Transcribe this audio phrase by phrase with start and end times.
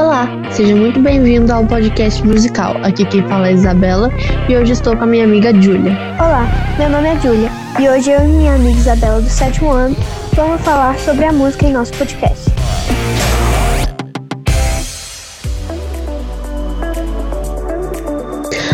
[0.00, 2.74] Olá, seja muito bem-vindo ao podcast musical.
[2.82, 4.10] Aqui quem fala é Isabela
[4.48, 5.92] e hoje estou com a minha amiga Júlia.
[6.18, 9.94] Olá, meu nome é Júlia e hoje eu e minha amiga Isabela do sétimo ano
[10.34, 12.50] vamos falar sobre a música em nosso podcast.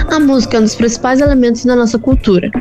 [0.09, 2.53] A música é um dos principais elementos da nossa cultura.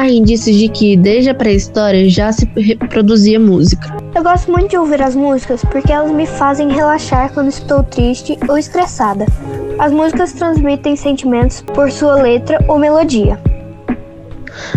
[0.00, 3.94] Há indícios de que, desde a pré-história, já se reproduzia música.
[4.14, 8.38] Eu gosto muito de ouvir as músicas porque elas me fazem relaxar quando estou triste
[8.48, 9.26] ou estressada.
[9.78, 13.38] As músicas transmitem sentimentos por sua letra ou melodia.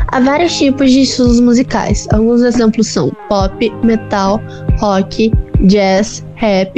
[0.08, 2.06] Há vários tipos de estilos musicais.
[2.12, 4.42] Alguns exemplos são pop, metal,
[4.78, 5.32] rock,
[5.62, 6.74] jazz, rap,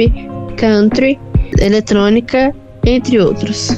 [0.56, 1.18] country,
[1.58, 2.54] eletrônica,
[2.84, 3.70] entre outros.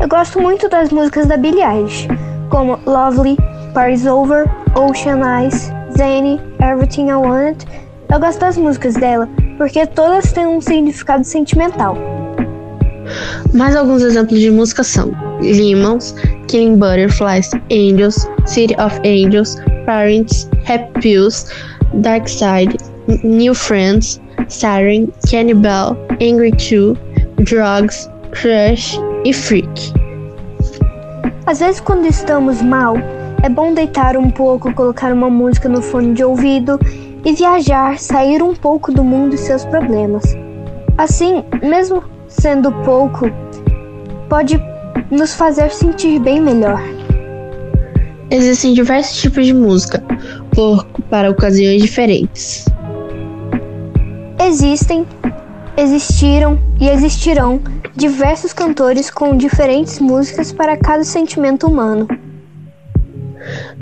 [0.00, 2.08] Eu gosto muito das músicas da Billie Eilish,
[2.48, 3.36] como Lovely,
[3.72, 7.66] Party's Over, Ocean Eyes, Zane, Everything I Wanted.
[8.12, 11.96] Eu gosto das músicas dela porque todas têm um significado sentimental.
[13.54, 16.14] Mais alguns exemplos de música são Lemons,
[16.48, 19.56] Killing Butterflies, Angels, City of Angels,
[19.86, 21.46] Parents, Happy Pills,
[21.94, 22.76] Dark Side,
[23.22, 26.96] New Friends, Siren, Cannibal, Angry 2,
[27.44, 29.92] Drugs, Crush e Freak.
[31.46, 32.94] Às vezes, quando estamos mal,
[33.42, 36.78] é bom deitar um pouco, colocar uma música no fone de ouvido
[37.24, 40.24] e viajar, sair um pouco do mundo e seus problemas.
[40.98, 43.30] Assim, mesmo sendo pouco,
[44.28, 44.60] pode
[45.10, 46.80] nos fazer sentir bem melhor.
[48.30, 50.02] Existem diversos tipos de música
[50.54, 52.66] por, para ocasiões diferentes.
[54.38, 55.06] Existem,
[55.76, 57.60] existiram e existirão
[57.96, 62.06] diversos cantores com diferentes músicas para cada sentimento humano.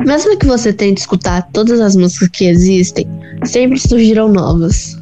[0.05, 3.07] Mesmo que você tente escutar todas as músicas que existem,
[3.45, 4.97] sempre surgirão novas.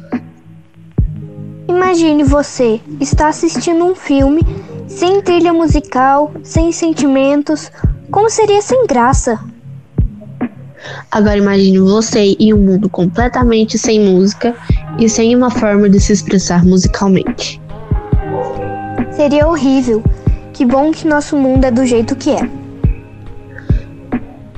[1.67, 4.41] Imagine você está assistindo um filme
[4.87, 7.71] sem trilha musical, sem sentimentos,
[8.09, 9.39] como seria sem graça?
[11.11, 14.55] Agora imagine você em um mundo completamente sem música
[14.97, 17.61] e sem uma forma de se expressar musicalmente.
[19.11, 20.03] Seria horrível.
[20.53, 22.49] Que bom que nosso mundo é do jeito que é.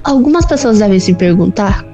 [0.03, 1.85] Algumas pessoas devem se perguntar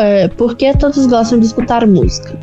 [0.00, 2.38] é, por que todos gostam de escutar música.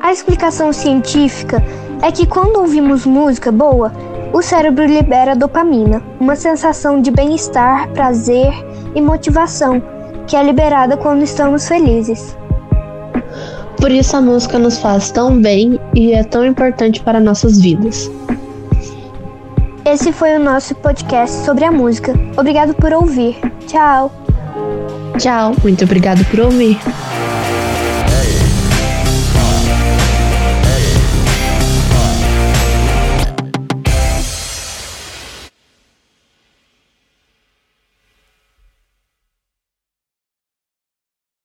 [0.00, 1.62] A explicação científica
[2.02, 3.92] é que quando ouvimos música boa,
[4.32, 8.52] o cérebro libera dopamina, uma sensação de bem-estar, prazer
[8.94, 9.82] e motivação,
[10.26, 12.36] que é liberada quando estamos felizes.
[13.76, 18.10] Por isso a música nos faz tão bem e é tão importante para nossas vidas.
[19.92, 22.14] Esse foi o nosso podcast sobre a música.
[22.38, 23.38] Obrigado por ouvir.
[23.66, 24.10] Tchau.
[25.18, 26.78] Tchau, muito obrigado por ouvir.